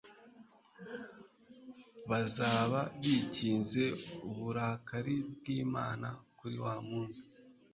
[2.09, 3.83] bazaba bikinze
[4.29, 7.23] uburakari bw'imana kuri wa munsi